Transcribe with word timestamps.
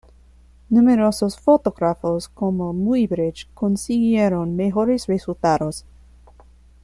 Numerosos 0.71 1.35
fotógrafos 1.39 2.27
como 2.27 2.73
Muybridge, 2.73 3.47
consiguieron 3.53 4.55
mejores 4.55 5.05
resultados. 5.05 5.85